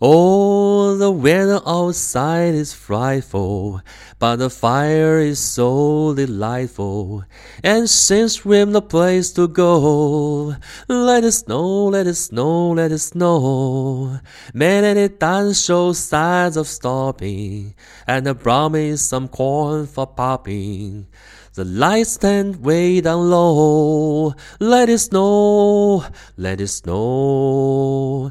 [0.00, 3.80] Oh, the weather outside is frightful,
[4.20, 7.24] but the fire is so delightful.
[7.64, 10.54] And since we've no place to go,
[10.86, 14.20] let it snow, let it snow, let it snow.
[14.54, 17.74] Man, and it doesn't show signs of stopping,
[18.06, 21.08] and I promise some corn for popping.
[21.54, 24.32] The lights stand way down low.
[24.60, 26.04] Let it snow,
[26.36, 28.30] let it snow.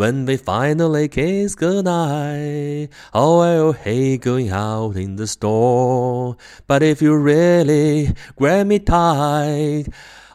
[0.00, 6.38] When we finally kiss goodnight, oh, oh I will hate going out in the storm.
[6.66, 9.88] But if you really grab me tight,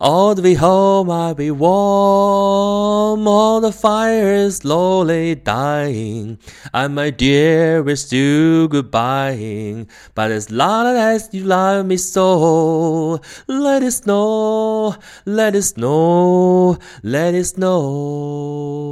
[0.00, 3.28] all the way home I'll be warm.
[3.28, 6.40] All the fire is slowly dying.
[6.74, 9.88] And my dear, we're still goodbying.
[10.16, 17.36] But as long as you love me so, let it snow, let it snow, let
[17.36, 18.91] it snow.